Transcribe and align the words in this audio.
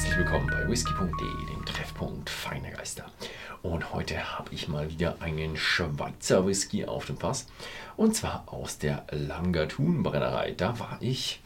herzlich 0.00 0.16
willkommen 0.16 0.46
bei 0.46 0.66
whisky.de, 0.66 1.54
dem 1.54 1.66
Treffpunkt 1.66 2.30
feiner 2.30 2.70
Geister. 2.70 3.04
Und 3.60 3.92
heute 3.92 4.38
habe 4.38 4.48
ich 4.54 4.66
mal 4.66 4.88
wieder 4.88 5.16
einen 5.20 5.58
Schweizer 5.58 6.46
Whisky 6.46 6.86
auf 6.86 7.04
dem 7.04 7.18
Fass. 7.18 7.46
Und 7.98 8.16
zwar 8.16 8.44
aus 8.46 8.78
der 8.78 9.04
Langatun 9.10 10.02
Brennerei. 10.02 10.52
Da 10.52 10.78
war 10.78 10.96
ich, 11.00 11.42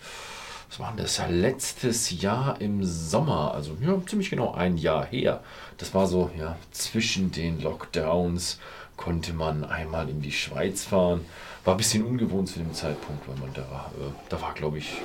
was 0.69 0.79
war 0.79 0.95
das, 0.97 1.21
letztes 1.29 2.23
Jahr 2.23 2.61
im 2.61 2.85
Sommer, 2.85 3.55
also 3.55 3.77
ja, 3.81 4.01
ziemlich 4.07 4.31
genau 4.31 4.55
ein 4.55 4.77
Jahr 4.77 5.05
her. 5.05 5.43
Das 5.79 5.93
war 5.93 6.07
so, 6.07 6.31
ja, 6.39 6.55
zwischen 6.71 7.33
den 7.33 7.61
Lockdowns 7.61 8.61
konnte 8.97 9.33
man 9.33 9.65
einmal 9.65 10.09
in 10.09 10.23
die 10.23 10.31
Schweiz 10.31 10.85
fahren. 10.85 11.25
War 11.65 11.75
ein 11.75 11.79
bisschen 11.79 12.05
ungewohnt 12.05 12.49
zu 12.49 12.61
dem 12.61 12.73
Zeitpunkt, 12.73 13.27
weil 13.27 13.37
man 13.39 13.53
da, 13.53 13.91
äh, 13.99 14.13
da 14.29 14.41
war, 14.41 14.55
glaube 14.55 14.79
ich, 14.79 14.99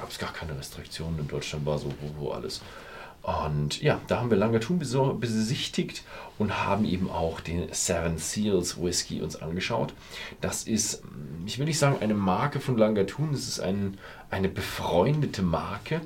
gab 0.00 0.10
es 0.10 0.18
gar 0.18 0.32
keine 0.32 0.56
Restriktionen. 0.56 1.18
In 1.18 1.28
Deutschland 1.28 1.66
war 1.66 1.78
so 1.78 1.92
wo, 2.00 2.24
wo 2.24 2.30
alles. 2.30 2.62
Und 3.22 3.82
ja, 3.82 4.00
da 4.06 4.20
haben 4.20 4.30
wir 4.30 4.38
Langatun 4.38 4.78
besichtigt 4.78 6.04
und 6.38 6.64
haben 6.64 6.86
eben 6.86 7.10
auch 7.10 7.40
den 7.40 7.70
Seven 7.70 8.16
Seals 8.16 8.80
Whisky 8.80 9.20
uns 9.20 9.36
angeschaut. 9.36 9.92
Das 10.40 10.62
ist, 10.62 11.02
ich 11.44 11.58
will 11.58 11.66
nicht 11.66 11.78
sagen 11.78 11.98
eine 12.00 12.14
Marke 12.14 12.60
von 12.60 12.78
Langatun, 12.78 13.32
das 13.32 13.46
ist 13.46 13.60
ein, 13.60 13.98
eine 14.30 14.48
befreundete 14.48 15.42
Marke. 15.42 16.00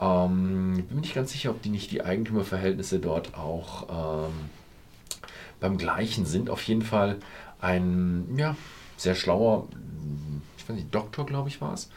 Ähm, 0.00 0.84
bin 0.88 1.00
nicht 1.00 1.16
ganz 1.16 1.32
sicher, 1.32 1.50
ob 1.50 1.60
die 1.60 1.70
nicht 1.70 1.90
die 1.90 2.04
Eigentümerverhältnisse 2.04 3.00
dort 3.00 3.34
auch 3.34 4.28
ähm, 4.28 4.32
beim 5.58 5.76
gleichen 5.76 6.24
sind. 6.24 6.50
Auf 6.50 6.62
jeden 6.62 6.82
Fall 6.82 7.16
ein 7.60 8.36
ja, 8.36 8.54
sehr 8.96 9.16
schlauer, 9.16 9.66
ich 10.56 10.68
weiß 10.68 10.76
nicht, 10.76 10.94
Doktor, 10.94 11.26
glaube 11.26 11.48
ich, 11.48 11.60
war 11.60 11.74
es 11.74 11.90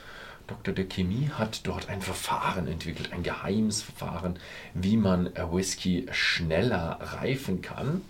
Doktor 0.52 0.73
der 0.73 0.86
Chemie 0.86 1.30
hat 1.34 1.66
dort 1.66 1.88
ein 1.88 2.02
Verfahren 2.02 2.68
entwickelt, 2.68 3.13
ein 3.13 3.24
geheimes 3.24 3.82
Verfahren, 3.82 4.38
wie 4.74 4.98
man 4.98 5.30
Whisky 5.49 6.07
schneller 6.12 6.99
reifen 6.99 7.62
kann. 7.62 8.02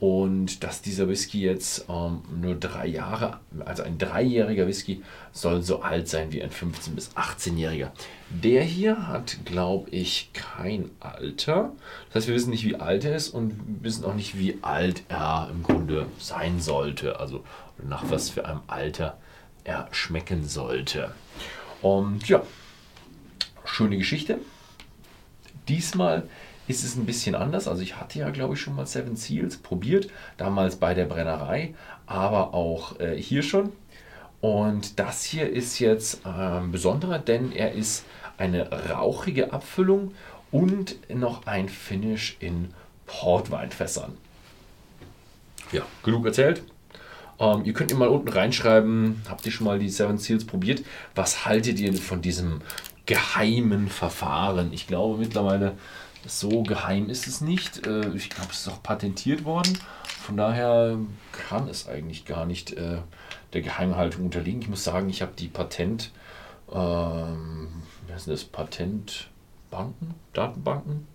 Und 0.00 0.64
dass 0.64 0.80
dieser 0.80 1.06
Whisky 1.08 1.42
jetzt 1.42 1.84
ähm, 1.88 2.22
nur 2.40 2.54
drei 2.54 2.86
Jahre, 2.86 3.38
also 3.66 3.82
ein 3.82 3.98
dreijähriger 3.98 4.66
Whisky, 4.66 5.02
soll 5.32 5.62
so 5.62 5.82
alt 5.82 6.08
sein 6.08 6.32
wie 6.32 6.42
ein 6.42 6.50
15- 6.50 6.94
bis 6.94 7.10
18-jähriger. 7.10 7.90
Der 8.30 8.64
hier 8.64 9.06
hat, 9.06 9.44
glaube 9.44 9.90
ich, 9.90 10.30
kein 10.32 10.90
Alter. 10.98 11.72
Das 12.08 12.22
heißt, 12.22 12.28
wir 12.28 12.34
wissen 12.34 12.50
nicht, 12.50 12.64
wie 12.64 12.76
alt 12.76 13.04
er 13.04 13.14
ist 13.14 13.28
und 13.28 13.54
wissen 13.82 14.04
auch 14.06 14.14
nicht, 14.14 14.38
wie 14.38 14.58
alt 14.62 15.02
er 15.08 15.48
im 15.52 15.62
Grunde 15.62 16.06
sein 16.18 16.58
sollte. 16.58 17.20
Also 17.20 17.44
nach 17.86 18.10
was 18.10 18.30
für 18.30 18.46
einem 18.46 18.62
Alter 18.66 19.18
er 19.64 19.88
schmecken 19.92 20.48
sollte. 20.48 21.12
Und 21.82 22.28
ja, 22.28 22.42
schöne 23.64 23.98
Geschichte. 23.98 24.38
Diesmal 25.68 26.28
ist 26.68 26.84
es 26.84 26.96
ein 26.96 27.06
bisschen 27.06 27.34
anders. 27.34 27.68
Also 27.68 27.82
ich 27.82 27.96
hatte 27.96 28.18
ja, 28.18 28.30
glaube 28.30 28.54
ich, 28.54 28.60
schon 28.60 28.76
mal 28.76 28.86
Seven 28.86 29.16
Seals 29.16 29.56
probiert, 29.56 30.08
damals 30.36 30.76
bei 30.76 30.94
der 30.94 31.06
Brennerei, 31.06 31.74
aber 32.06 32.54
auch 32.54 32.98
äh, 33.00 33.16
hier 33.16 33.42
schon. 33.42 33.72
Und 34.40 34.98
das 34.98 35.24
hier 35.24 35.50
ist 35.50 35.78
jetzt 35.78 36.20
äh, 36.24 36.60
besonderer, 36.70 37.18
denn 37.18 37.52
er 37.52 37.72
ist 37.72 38.04
eine 38.38 38.70
rauchige 38.90 39.52
Abfüllung 39.52 40.14
und 40.50 40.96
noch 41.08 41.46
ein 41.46 41.68
Finish 41.68 42.36
in 42.40 42.72
Portweinfässern. 43.06 44.16
Ja, 45.70 45.82
genug 46.02 46.26
erzählt. 46.26 46.62
Ähm, 47.38 47.64
ihr 47.64 47.72
könnt 47.72 47.90
ihr 47.90 47.96
mal 47.96 48.08
unten 48.08 48.28
reinschreiben, 48.28 49.22
habt 49.28 49.44
ihr 49.46 49.52
schon 49.52 49.66
mal 49.66 49.78
die 49.78 49.88
Seven 49.88 50.18
Seals 50.18 50.44
probiert? 50.44 50.84
Was 51.14 51.44
haltet 51.44 51.78
ihr 51.80 51.94
von 51.94 52.22
diesem 52.22 52.60
geheimen 53.06 53.88
Verfahren? 53.88 54.72
Ich 54.72 54.86
glaube 54.86 55.18
mittlerweile, 55.18 55.76
so 56.26 56.62
geheim 56.62 57.08
ist 57.08 57.26
es 57.26 57.40
nicht. 57.40 57.86
Äh, 57.86 58.10
ich 58.14 58.30
glaube, 58.30 58.50
es 58.52 58.60
ist 58.60 58.68
auch 58.68 58.82
patentiert 58.82 59.44
worden. 59.44 59.78
Von 60.04 60.36
daher 60.36 60.98
kann 61.32 61.68
es 61.68 61.88
eigentlich 61.88 62.24
gar 62.24 62.46
nicht 62.46 62.72
äh, 62.72 62.98
der 63.52 63.62
Geheimhaltung 63.62 64.24
unterliegen. 64.24 64.62
Ich 64.62 64.68
muss 64.68 64.84
sagen, 64.84 65.08
ich 65.10 65.22
habe 65.22 65.32
die 65.36 65.48
Patent, 65.48 66.12
ähm, 66.72 67.68
wie 68.06 68.12
heißt 68.12 68.28
das, 68.28 68.44
Patentbanken, 68.44 70.14
Datenbanken, 70.32 71.06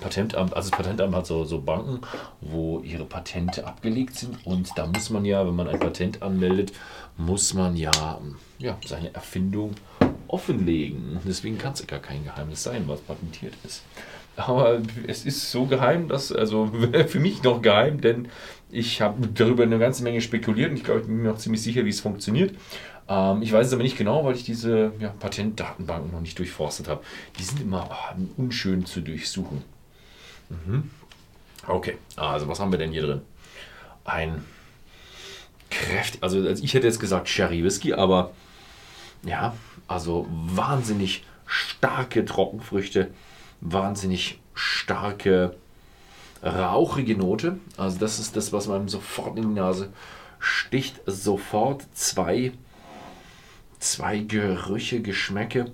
Patentamt, 0.00 0.54
also 0.54 0.70
das 0.70 0.78
Patentamt 0.78 1.14
hat 1.14 1.26
so, 1.26 1.44
so 1.44 1.60
Banken, 1.60 2.00
wo 2.40 2.80
ihre 2.80 3.04
Patente 3.04 3.66
abgelegt 3.66 4.16
sind 4.16 4.46
und 4.46 4.70
da 4.76 4.86
muss 4.86 5.10
man 5.10 5.24
ja, 5.24 5.46
wenn 5.46 5.54
man 5.54 5.68
ein 5.68 5.78
Patent 5.78 6.22
anmeldet, 6.22 6.72
muss 7.16 7.54
man 7.54 7.76
ja, 7.76 8.18
ja 8.58 8.76
seine 8.86 9.14
Erfindung 9.14 9.74
offenlegen. 10.28 11.20
Deswegen 11.26 11.58
kann 11.58 11.74
es 11.74 11.86
gar 11.86 11.98
kein 11.98 12.24
Geheimnis 12.24 12.62
sein, 12.62 12.84
was 12.86 13.00
patentiert 13.00 13.54
ist. 13.64 13.82
Aber 14.36 14.80
es 15.06 15.26
ist 15.26 15.50
so 15.50 15.66
geheim, 15.66 16.08
dass, 16.08 16.32
also 16.32 16.70
für 17.06 17.20
mich 17.20 17.42
noch 17.42 17.62
geheim, 17.62 18.00
denn 18.00 18.28
ich 18.70 19.02
habe 19.02 19.26
darüber 19.28 19.62
eine 19.62 19.78
ganze 19.78 20.02
Menge 20.02 20.20
spekuliert 20.20 20.70
und 20.70 20.76
ich 20.76 20.84
glaube, 20.84 21.00
ich 21.00 21.06
bin 21.06 21.18
mir 21.18 21.28
noch 21.30 21.38
ziemlich 21.38 21.62
sicher, 21.62 21.84
wie 21.84 21.90
es 21.90 22.00
funktioniert. 22.00 22.54
Ähm, 23.08 23.42
ich 23.42 23.52
weiß 23.52 23.66
es 23.66 23.72
aber 23.72 23.82
nicht 23.82 23.98
genau, 23.98 24.24
weil 24.24 24.34
ich 24.34 24.44
diese 24.44 24.92
ja, 24.98 25.10
Patentdatenbanken 25.10 26.10
noch 26.12 26.20
nicht 26.20 26.38
durchforstet 26.38 26.88
habe. 26.88 27.02
Die 27.38 27.42
sind 27.42 27.60
immer 27.60 27.90
oh, 27.90 28.42
unschön 28.42 28.86
zu 28.86 29.00
durchsuchen. 29.00 29.62
Mhm. 30.48 30.90
Okay, 31.66 31.96
also 32.16 32.48
was 32.48 32.58
haben 32.58 32.72
wir 32.72 32.78
denn 32.78 32.90
hier 32.90 33.02
drin? 33.02 33.20
Ein 34.04 34.42
kräftig, 35.70 36.22
also 36.22 36.44
ich 36.44 36.74
hätte 36.74 36.86
jetzt 36.86 37.00
gesagt 37.00 37.28
Sherry 37.28 37.62
Whisky, 37.62 37.92
aber 37.92 38.32
ja, 39.24 39.54
also 39.86 40.26
wahnsinnig 40.30 41.24
starke 41.46 42.24
Trockenfrüchte, 42.24 43.10
wahnsinnig 43.62 44.38
starke 44.54 45.56
rauchige 46.42 47.16
Note. 47.16 47.58
Also 47.78 47.98
das 47.98 48.18
ist 48.18 48.36
das, 48.36 48.52
was 48.52 48.66
man 48.68 48.88
sofort 48.88 49.38
in 49.38 49.54
die 49.54 49.60
Nase 49.60 49.90
sticht. 50.38 51.00
Sofort 51.06 51.86
zwei 51.94 52.52
zwei 53.82 54.18
Gerüche, 54.18 55.02
Geschmäcke, 55.02 55.72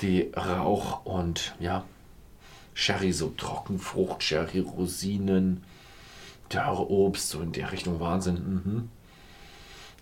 die 0.00 0.32
Rauch 0.36 1.04
und 1.04 1.54
ja, 1.60 1.84
Sherry, 2.74 3.12
so 3.12 3.32
Trockenfrucht, 3.36 4.22
Sherry, 4.22 4.60
Rosinen, 4.60 5.62
Dörrobst, 6.48 7.30
so 7.30 7.40
in 7.40 7.52
der 7.52 7.72
Richtung 7.72 8.00
Wahnsinn. 8.00 8.34
Mhm. 8.34 8.88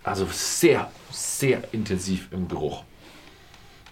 Also 0.03 0.27
sehr, 0.33 0.91
sehr 1.11 1.63
intensiv 1.75 2.29
im 2.33 2.49
Geruch. 2.49 2.85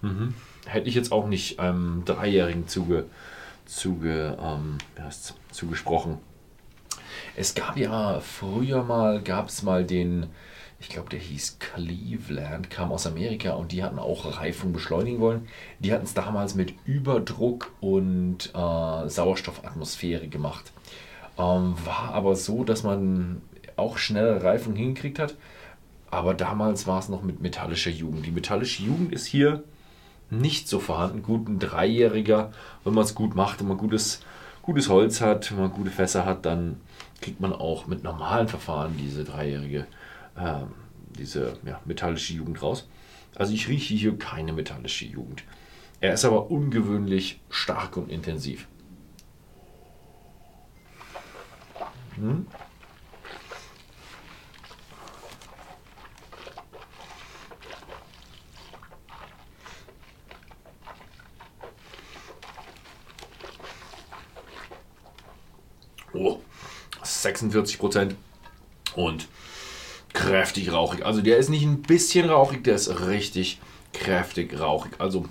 Mhm. 0.00 0.34
Hätte 0.68 0.88
ich 0.88 0.94
jetzt 0.94 1.12
auch 1.12 1.26
nicht 1.26 1.60
einem 1.60 2.04
Dreijährigen 2.04 2.68
zuge, 2.68 3.06
zuge, 3.66 4.36
ähm, 4.40 4.78
zugesprochen. 5.50 6.18
Es 7.36 7.54
gab 7.54 7.76
ja 7.76 8.20
früher 8.20 8.82
mal, 8.82 9.22
gab 9.22 9.48
es 9.48 9.62
mal 9.62 9.84
den 9.84 10.26
ich 10.80 10.88
glaube, 10.88 11.10
der 11.10 11.18
hieß 11.18 11.58
Cleveland, 11.58 12.70
kam 12.70 12.92
aus 12.92 13.06
Amerika 13.06 13.54
und 13.54 13.72
die 13.72 13.82
hatten 13.82 13.98
auch 13.98 14.38
Reifung 14.38 14.72
beschleunigen 14.72 15.18
wollen. 15.18 15.48
Die 15.80 15.92
hatten 15.92 16.04
es 16.04 16.14
damals 16.14 16.54
mit 16.54 16.74
Überdruck 16.84 17.72
und 17.80 18.50
äh, 18.54 19.08
Sauerstoffatmosphäre 19.08 20.28
gemacht. 20.28 20.72
Ähm, 21.36 21.74
war 21.84 22.12
aber 22.12 22.36
so, 22.36 22.62
dass 22.62 22.84
man 22.84 23.42
auch 23.76 23.98
schnelle 23.98 24.42
Reifung 24.42 24.76
hingekriegt 24.76 25.18
hat. 25.18 25.34
Aber 26.10 26.32
damals 26.32 26.86
war 26.86 27.00
es 27.00 27.08
noch 27.08 27.22
mit 27.22 27.42
metallischer 27.42 27.90
Jugend. 27.90 28.24
Die 28.24 28.30
metallische 28.30 28.82
Jugend 28.84 29.12
ist 29.12 29.26
hier 29.26 29.64
nicht 30.30 30.68
so 30.68 30.80
vorhanden. 30.80 31.22
Gut, 31.22 31.48
ein 31.48 31.58
Dreijähriger, 31.58 32.52
wenn 32.84 32.94
man 32.94 33.04
es 33.04 33.14
gut 33.14 33.34
macht, 33.34 33.60
wenn 33.60 33.68
man 33.68 33.78
gutes, 33.78 34.20
gutes 34.62 34.88
Holz 34.88 35.20
hat, 35.20 35.50
wenn 35.52 35.60
man 35.60 35.70
gute 35.72 35.90
Fässer 35.90 36.24
hat, 36.24 36.44
dann 36.44 36.80
kriegt 37.20 37.40
man 37.40 37.52
auch 37.52 37.86
mit 37.86 38.04
normalen 38.04 38.48
Verfahren 38.48 38.96
diese 38.96 39.24
dreijährige 39.24 39.86
äh, 40.36 40.60
diese 41.18 41.54
ja, 41.64 41.80
metallische 41.84 42.34
Jugend 42.34 42.62
raus. 42.62 42.88
Also 43.34 43.52
ich 43.52 43.68
rieche 43.68 43.94
hier 43.94 44.18
keine 44.18 44.52
metallische 44.52 45.06
Jugend. 45.06 45.42
Er 46.00 46.14
ist 46.14 46.24
aber 46.24 46.50
ungewöhnlich 46.50 47.40
stark 47.50 47.96
und 47.96 48.10
intensiv. 48.10 48.68
Hm? 52.14 52.46
Oh, 66.12 66.40
46 67.02 67.78
Prozent. 67.78 68.14
Und 68.94 69.28
kräftig 70.12 70.72
rauchig. 70.72 71.04
Also 71.04 71.20
der 71.20 71.36
ist 71.38 71.50
nicht 71.50 71.64
ein 71.64 71.82
bisschen 71.82 72.28
rauchig, 72.28 72.64
der 72.64 72.74
ist 72.74 73.06
richtig 73.06 73.60
kräftig 73.92 74.58
rauchig. 74.58 74.92
Also 74.98 75.26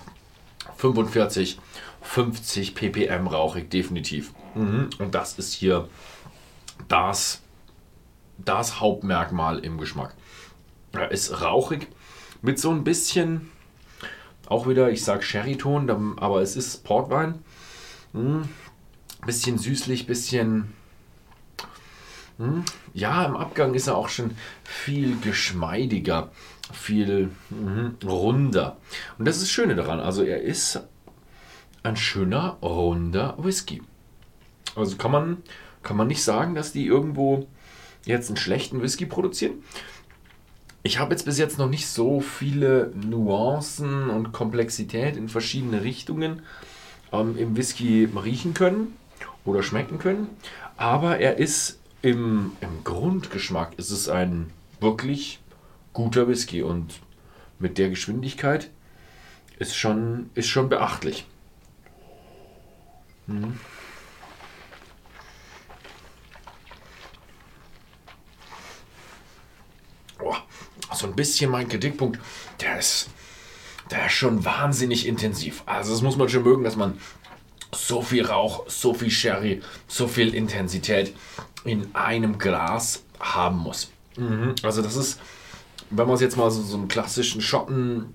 45, 0.77 1.59
50 2.01 2.75
ppm 2.75 3.27
rauchig, 3.27 3.69
definitiv. 3.69 4.33
Mhm. 4.56 4.89
Und 5.00 5.15
das 5.15 5.38
ist 5.38 5.53
hier 5.53 5.89
das, 6.88 7.41
das 8.38 8.80
Hauptmerkmal 8.80 9.59
im 9.59 9.77
Geschmack. 9.77 10.13
Er 10.94 11.12
ist 11.12 11.41
rauchig 11.41 11.88
mit 12.41 12.59
so 12.59 12.71
ein 12.71 12.83
bisschen, 12.83 13.51
Auch 14.47 14.68
wieder, 14.68 14.89
ich 14.89 15.03
sage 15.03 15.23
Sherry-Ton, 15.23 16.18
aber 16.19 16.41
es 16.41 16.56
ist 16.56 16.83
Portwein. 16.83 17.44
Hm. 18.13 18.47
Bisschen 19.27 19.57
süßlich, 19.57 20.07
bisschen. 20.07 20.71
Hm. 22.38 22.63
Ja, 22.94 23.25
im 23.25 23.35
Abgang 23.35 23.74
ist 23.74 23.88
er 23.88 23.97
auch 23.97 24.07
schon 24.07 24.31
viel 24.63 25.19
geschmeidiger, 25.19 26.31
viel 26.71 27.31
hm, 27.50 27.97
runder. 28.06 28.77
Und 29.19 29.27
das 29.27 29.35
ist 29.35 29.44
das 29.44 29.51
Schöne 29.51 29.75
daran. 29.75 30.00
Also, 30.00 30.24
er 30.24 30.41
ist 30.44 30.79
ein 31.83 31.97
schöner, 31.97 32.57
runder 32.62 33.35
Whisky. 33.38 33.81
Also 34.77 34.95
kann 34.95 35.12
man, 35.12 35.38
kann 35.83 35.97
man 35.97 36.07
nicht 36.07 36.23
sagen, 36.23 36.56
dass 36.56 36.71
die 36.71 36.85
irgendwo 36.85 37.47
jetzt 38.06 38.30
einen 38.30 38.38
schlechten 38.38 38.81
Whisky 38.81 39.07
produzieren. 39.07 39.56
Ich 40.83 41.00
habe 41.00 41.12
jetzt 41.12 41.25
bis 41.25 41.38
jetzt 41.38 41.57
noch 41.57 41.69
nicht 41.69 41.88
so 41.88 42.21
viele 42.21 42.94
Nuancen 42.95 44.09
und 44.09 44.31
Komplexität 44.31 45.18
in 45.18 45.27
verschiedene 45.27 45.83
Richtungen 45.83 46.44
ähm, 47.12 47.38
im 47.38 47.57
Whisky 47.57 48.06
riechen 48.06 48.53
können 48.53 48.95
oder 49.47 49.63
schmecken 49.63 49.97
können. 49.97 50.29
Aber 50.75 51.19
er 51.19 51.38
ist 51.38 51.79
im, 52.01 52.51
im 52.61 52.83
Grundgeschmack 52.83 53.79
ist 53.79 53.91
es 53.91 54.09
ein 54.09 54.51
wirklich 54.79 55.39
guter 55.94 56.27
Whisky 56.27 56.61
und 56.61 56.99
mit 57.57 57.77
der 57.77 57.89
Geschwindigkeit 57.89 58.69
ist 59.57 59.75
schon, 59.75 60.29
ist 60.35 60.47
schon 60.47 60.69
beachtlich. 60.69 61.25
Mhm. 63.25 63.59
Oh, 70.19 70.35
so 70.94 71.07
ein 71.07 71.15
bisschen 71.15 71.49
mein 71.49 71.67
Kritikpunkt, 71.67 72.19
der 72.61 72.77
ist, 72.77 73.09
der 73.89 74.05
ist 74.05 74.13
schon 74.13 74.45
wahnsinnig 74.45 75.07
intensiv. 75.07 75.63
Also 75.65 75.91
das 75.91 76.01
muss 76.01 76.17
man 76.17 76.29
schon 76.29 76.44
mögen, 76.44 76.63
dass 76.63 76.75
man 76.75 76.99
so 77.87 78.01
viel 78.01 78.25
Rauch, 78.25 78.65
so 78.67 78.93
viel 78.93 79.09
Sherry, 79.09 79.61
so 79.87 80.07
viel 80.07 80.35
Intensität 80.35 81.15
in 81.63 81.95
einem 81.95 82.37
Glas 82.37 83.03
haben 83.19 83.57
muss. 83.59 83.91
Mhm. 84.17 84.55
Also 84.61 84.81
das 84.81 84.97
ist, 84.97 85.19
wenn 85.89 86.05
man 86.05 86.15
es 86.15 86.21
jetzt 86.21 86.35
mal 86.35 86.51
so, 86.51 86.61
so 86.61 86.75
einen 86.75 86.89
klassischen 86.89 87.39
Schotten 87.39 88.13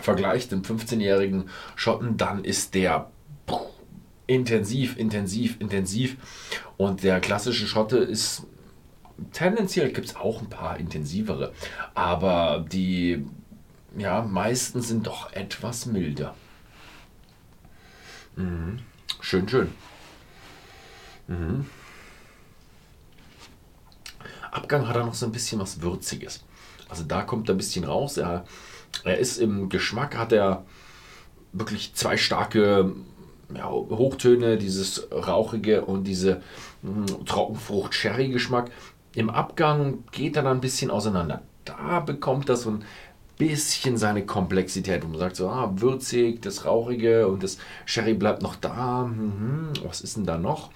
vergleicht, 0.00 0.50
den 0.50 0.62
15-jährigen 0.62 1.48
Schotten, 1.76 2.16
dann 2.16 2.44
ist 2.44 2.74
der 2.74 3.10
intensiv, 4.26 4.96
intensiv, 4.96 5.60
intensiv. 5.60 6.16
Und 6.76 7.04
der 7.04 7.20
klassische 7.20 7.68
Schotte 7.68 7.98
ist 7.98 8.46
tendenziell 9.32 9.92
gibt 9.92 10.08
es 10.08 10.16
auch 10.16 10.42
ein 10.42 10.48
paar 10.48 10.80
intensivere, 10.80 11.52
aber 11.94 12.66
die 12.68 13.24
ja, 13.96 14.22
meisten 14.22 14.82
sind 14.82 15.06
doch 15.06 15.32
etwas 15.32 15.86
milder. 15.86 16.34
Mhm. 18.34 18.80
Schön, 19.24 19.48
schön. 19.48 19.72
Mhm. 21.28 21.64
Abgang 24.50 24.86
hat 24.86 24.96
er 24.96 25.06
noch 25.06 25.14
so 25.14 25.24
ein 25.24 25.32
bisschen 25.32 25.58
was 25.58 25.80
Würziges. 25.80 26.44
Also 26.90 27.04
da 27.04 27.22
kommt 27.22 27.48
er 27.48 27.54
ein 27.54 27.56
bisschen 27.56 27.84
raus. 27.84 28.18
Er, 28.18 28.44
er 29.02 29.16
ist 29.16 29.38
im 29.38 29.70
Geschmack, 29.70 30.18
hat 30.18 30.32
er 30.32 30.66
wirklich 31.54 31.94
zwei 31.94 32.18
starke 32.18 32.92
ja, 33.54 33.70
Hochtöne, 33.70 34.58
dieses 34.58 35.08
rauchige 35.10 35.86
und 35.86 36.04
diese 36.04 36.42
hm, 36.82 37.24
Trockenfrucht-Sherry-Geschmack. 37.24 38.70
Im 39.14 39.30
Abgang 39.30 40.04
geht 40.12 40.36
er 40.36 40.42
dann 40.42 40.58
ein 40.58 40.60
bisschen 40.60 40.90
auseinander. 40.90 41.40
Da 41.64 42.00
bekommt 42.00 42.50
er 42.50 42.56
so 42.56 42.72
ein 42.72 42.84
bisschen 43.38 43.96
seine 43.96 44.24
Komplexität. 44.24 45.04
Und 45.04 45.12
man 45.12 45.20
sagt 45.20 45.36
so, 45.36 45.48
ah, 45.48 45.72
würzig, 45.76 46.42
das 46.42 46.64
Rauchige 46.64 47.28
und 47.28 47.42
das 47.42 47.58
Sherry 47.84 48.14
bleibt 48.14 48.42
noch 48.42 48.56
da. 48.56 49.04
Mhm, 49.04 49.72
was 49.84 50.00
ist 50.00 50.16
denn 50.16 50.24
da 50.26 50.38
noch? 50.38 50.70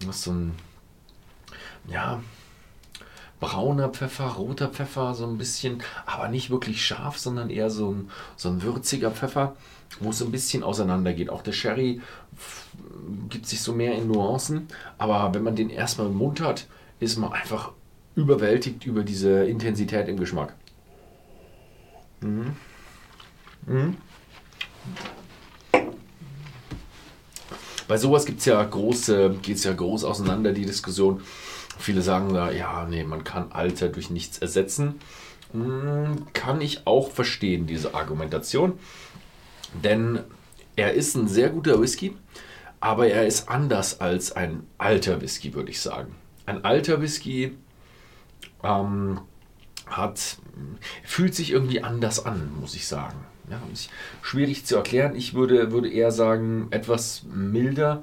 Das 0.00 0.16
ist 0.16 0.22
so 0.22 0.32
ein, 0.32 0.54
ja, 1.88 2.20
brauner 3.40 3.88
Pfeffer, 3.88 4.26
roter 4.26 4.68
Pfeffer, 4.68 5.14
so 5.14 5.26
ein 5.26 5.38
bisschen, 5.38 5.82
aber 6.06 6.28
nicht 6.28 6.50
wirklich 6.50 6.84
scharf, 6.84 7.18
sondern 7.18 7.50
eher 7.50 7.70
so 7.70 7.92
ein, 7.92 8.10
so 8.36 8.50
ein 8.50 8.62
würziger 8.62 9.10
Pfeffer, 9.10 9.56
wo 9.98 10.10
es 10.10 10.18
so 10.18 10.26
ein 10.26 10.30
bisschen 10.30 10.62
auseinander 10.62 11.12
geht. 11.14 11.30
Auch 11.30 11.42
der 11.42 11.52
Sherry 11.52 12.00
gibt 13.28 13.46
sich 13.46 13.62
so 13.62 13.72
mehr 13.72 13.94
in 13.94 14.08
Nuancen, 14.08 14.68
aber 14.98 15.34
wenn 15.34 15.42
man 15.42 15.56
den 15.56 15.70
erstmal 15.70 16.08
im 16.08 16.16
Mund 16.16 16.40
hat, 16.40 16.66
ist 17.00 17.16
man 17.16 17.32
einfach 17.32 17.72
überwältigt 18.14 18.84
über 18.84 19.02
diese 19.02 19.44
Intensität 19.44 20.08
im 20.08 20.18
Geschmack. 20.18 20.54
Mhm. 22.20 22.56
Mhm. 23.66 23.96
Bei 27.88 27.96
sowas 27.96 28.24
gibt 28.24 28.38
es 28.38 28.44
ja 28.44 28.62
große, 28.62 29.38
geht 29.42 29.56
es 29.56 29.64
ja 29.64 29.72
groß 29.72 30.04
auseinander, 30.04 30.52
die 30.52 30.64
Diskussion. 30.64 31.22
Viele 31.78 32.02
sagen 32.02 32.32
da, 32.32 32.52
ja, 32.52 32.86
nee, 32.88 33.02
man 33.02 33.24
kann 33.24 33.50
Alter 33.50 33.88
durch 33.88 34.10
nichts 34.10 34.38
ersetzen. 34.38 35.00
Mhm, 35.52 36.32
kann 36.32 36.60
ich 36.60 36.86
auch 36.86 37.10
verstehen, 37.10 37.66
diese 37.66 37.94
Argumentation. 37.94 38.78
Denn 39.82 40.20
er 40.76 40.94
ist 40.94 41.16
ein 41.16 41.26
sehr 41.26 41.50
guter 41.50 41.80
Whisky, 41.80 42.16
aber 42.80 43.08
er 43.08 43.26
ist 43.26 43.48
anders 43.48 44.00
als 44.00 44.32
ein 44.32 44.66
alter 44.78 45.20
Whisky, 45.20 45.54
würde 45.54 45.70
ich 45.70 45.80
sagen. 45.80 46.14
Ein 46.46 46.64
alter 46.64 47.02
Whisky 47.02 47.56
ähm, 48.62 49.20
hat, 49.90 50.38
fühlt 51.04 51.34
sich 51.34 51.50
irgendwie 51.50 51.82
anders 51.82 52.24
an, 52.24 52.50
muss 52.60 52.74
ich 52.74 52.86
sagen. 52.86 53.16
Ja, 53.50 53.60
schwierig 54.22 54.64
zu 54.64 54.76
erklären. 54.76 55.16
Ich 55.16 55.34
würde, 55.34 55.72
würde 55.72 55.90
eher 55.90 56.12
sagen, 56.12 56.68
etwas 56.70 57.24
milder. 57.32 58.02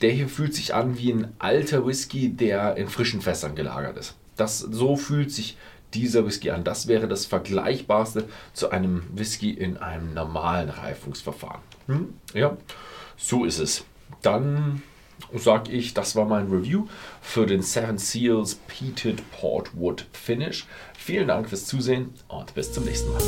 Der 0.00 0.10
hier 0.10 0.28
fühlt 0.28 0.54
sich 0.54 0.74
an 0.74 0.96
wie 0.96 1.12
ein 1.12 1.32
alter 1.38 1.86
Whisky, 1.86 2.30
der 2.30 2.76
in 2.76 2.88
frischen 2.88 3.20
Fässern 3.20 3.54
gelagert 3.54 3.96
ist. 3.98 4.14
Das, 4.36 4.60
so 4.60 4.96
fühlt 4.96 5.30
sich 5.30 5.58
dieser 5.94 6.24
Whisky 6.26 6.50
an. 6.50 6.64
Das 6.64 6.86
wäre 6.86 7.08
das 7.08 7.26
Vergleichbarste 7.26 8.28
zu 8.52 8.70
einem 8.70 9.02
Whisky 9.12 9.50
in 9.50 9.76
einem 9.76 10.14
normalen 10.14 10.70
Reifungsverfahren. 10.70 11.60
Hm? 11.86 12.14
Ja, 12.34 12.56
so 13.16 13.44
ist 13.44 13.58
es. 13.58 13.84
Dann 14.22 14.82
sage 15.34 15.72
ich, 15.72 15.94
das 15.94 16.16
war 16.16 16.24
mein 16.24 16.48
Review 16.48 16.86
für 17.20 17.46
den 17.46 17.62
Seven 17.62 17.98
Seals 17.98 18.56
Peated 18.66 19.22
Portwood 19.32 20.06
Finish. 20.12 20.66
Vielen 20.96 21.28
Dank 21.28 21.48
fürs 21.48 21.66
Zusehen 21.66 22.14
und 22.28 22.54
bis 22.54 22.72
zum 22.72 22.84
nächsten 22.84 23.12
Mal. 23.12 23.22